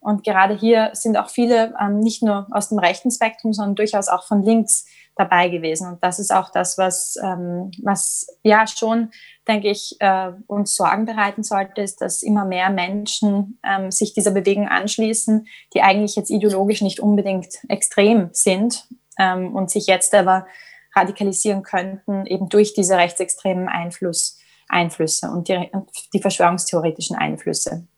[0.07, 4.07] Und gerade hier sind auch viele ähm, nicht nur aus dem rechten Spektrum, sondern durchaus
[4.07, 4.85] auch von links
[5.17, 5.85] dabei gewesen.
[5.85, 9.11] Und das ist auch das, was, ähm, was ja schon,
[9.49, 14.31] denke ich, äh, uns Sorgen bereiten sollte, ist, dass immer mehr Menschen ähm, sich dieser
[14.31, 18.87] Bewegung anschließen, die eigentlich jetzt ideologisch nicht unbedingt extrem sind
[19.19, 20.47] ähm, und sich jetzt aber
[20.95, 24.39] radikalisieren könnten, eben durch diese rechtsextremen Einfluss,
[24.69, 25.69] Einflüsse und die,
[26.13, 27.89] die verschwörungstheoretischen Einflüsse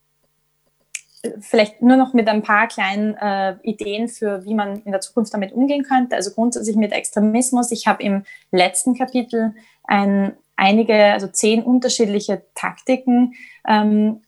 [1.41, 5.33] vielleicht nur noch mit ein paar kleinen äh, Ideen für, wie man in der Zukunft
[5.33, 6.15] damit umgehen könnte.
[6.15, 7.71] Also grundsätzlich mit Extremismus.
[7.71, 9.53] Ich habe im letzten Kapitel
[9.83, 13.33] ein, einige, also zehn unterschiedliche Taktiken
[13.67, 14.21] ähm,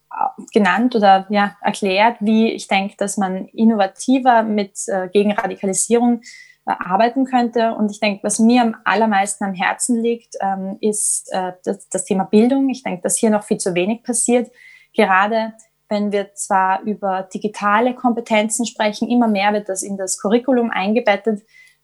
[0.54, 6.22] genannt oder ja, erklärt, wie ich denke, dass man innovativer mit äh, gegen Radikalisierung
[6.66, 7.74] äh, arbeiten könnte.
[7.74, 12.04] Und ich denke, was mir am allermeisten am Herzen liegt, ähm, ist äh, das, das
[12.04, 12.70] Thema Bildung.
[12.70, 14.52] Ich denke, dass hier noch viel zu wenig passiert.
[14.94, 15.54] Gerade
[15.92, 21.42] wenn wir zwar über digitale Kompetenzen sprechen, immer mehr wird das in das Curriculum eingebettet,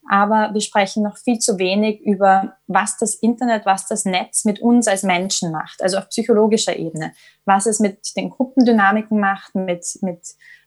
[0.09, 4.61] aber wir sprechen noch viel zu wenig über, was das Internet, was das Netz mit
[4.61, 7.11] uns als Menschen macht, also auf psychologischer Ebene,
[7.43, 10.21] was es mit den Gruppendynamiken macht, mit, mit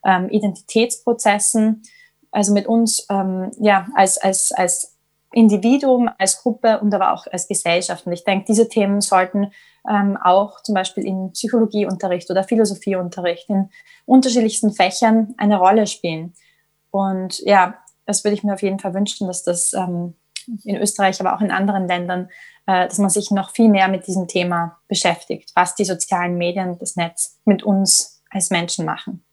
[0.05, 1.83] ähm, Identitätsprozessen,
[2.31, 4.99] also mit uns ähm, ja, als, als, als
[5.33, 8.07] Individuum, als Gruppe und aber auch als Gesellschaft.
[8.07, 9.53] Und ich denke, diese Themen sollten
[9.89, 13.71] ähm, auch zum Beispiel in Psychologieunterricht oder Philosophieunterricht in
[14.07, 16.35] unterschiedlichsten Fächern eine Rolle spielen.
[16.91, 17.75] Und ja,
[18.07, 20.15] das würde ich mir auf jeden Fall wünschen, dass das ähm,
[20.65, 22.29] in Österreich, aber auch in anderen Ländern,
[22.67, 26.79] äh, dass man sich noch viel mehr mit diesem Thema beschäftigt, was die sozialen Medien,
[26.79, 29.25] das Netz mit uns als Menschen machen.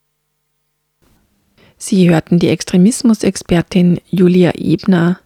[1.76, 5.20] Sie hörten die Extremismusexpertin Julia Ebner,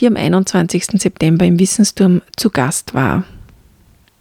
[0.00, 1.00] die am 21.
[1.00, 3.24] September im Wissensturm zu Gast war.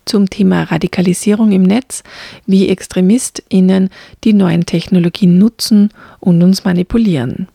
[0.06, 2.04] Zum Thema Radikalisierung im Netz,
[2.46, 3.90] wie ExtremistInnen
[4.24, 7.48] die neuen Technologien nutzen und uns manipulieren.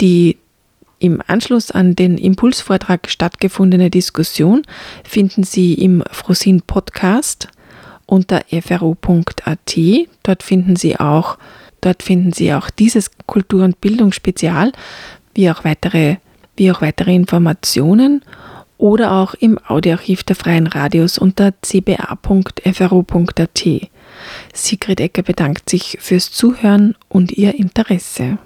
[0.00, 0.36] Die
[0.98, 4.62] im Anschluss an den Impulsvortrag stattgefundene Diskussion
[5.04, 7.48] finden Sie im Frosin Podcast
[8.06, 9.76] unter fro.at.
[10.22, 11.38] Dort finden Sie auch,
[11.80, 14.72] dort finden Sie auch dieses Kultur- und Bildungsspezial,
[15.34, 16.16] wie auch weitere,
[16.56, 18.22] wie auch weitere Informationen
[18.78, 23.64] oder auch im Audioarchiv der Freien Radios unter cba.fro.at.
[24.52, 28.38] Sigrid Ecker bedankt sich fürs Zuhören und Ihr Interesse.